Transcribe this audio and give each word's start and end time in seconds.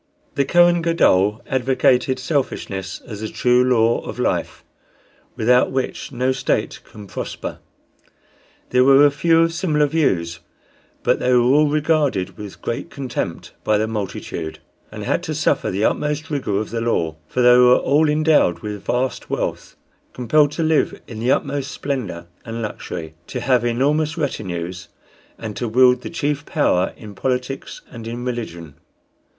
The 0.33 0.45
Kohen 0.45 0.81
Gadol 0.81 1.43
advocated 1.45 2.17
selfishness 2.17 3.01
as 3.05 3.21
the 3.21 3.27
true 3.29 3.63
law 3.63 3.99
of 3.99 4.17
life, 4.17 4.63
without 5.35 5.71
which 5.71 6.11
no 6.11 6.31
state 6.31 6.79
can 6.85 7.05
prosper. 7.05 7.59
There 8.71 8.83
were 8.83 9.05
a 9.05 9.11
few 9.11 9.41
of 9.41 9.53
similar 9.53 9.85
views, 9.85 10.39
but 11.03 11.19
they 11.19 11.31
were 11.31 11.41
all 11.43 11.67
regarded 11.69 12.35
with 12.35 12.63
great 12.63 12.89
contempt 12.89 13.53
by 13.63 13.77
the 13.77 13.87
multitude, 13.87 14.57
and 14.91 15.03
had 15.03 15.21
to 15.21 15.35
suffer 15.35 15.69
the 15.69 15.85
utmost 15.85 16.31
rigor 16.31 16.57
of 16.59 16.71
the 16.71 16.81
law; 16.81 17.17
for 17.27 17.43
they 17.43 17.55
were 17.55 17.77
all 17.77 18.09
endowed 18.09 18.61
with 18.61 18.83
vast 18.83 19.29
wealth, 19.29 19.75
compelled 20.13 20.49
to 20.53 20.63
live 20.63 20.99
in 21.05 21.19
the 21.19 21.31
utmost 21.31 21.69
splendor 21.71 22.25
and 22.43 22.63
luxury, 22.63 23.13
to 23.27 23.39
have 23.39 23.63
enormous 23.63 24.17
retinues, 24.17 24.87
and 25.37 25.55
to 25.57 25.67
wield 25.67 26.01
the 26.01 26.09
chief 26.09 26.43
power 26.47 26.91
in 26.97 27.13
politics 27.13 27.81
and 27.91 28.07
in 28.07 28.25
religion. 28.25 28.73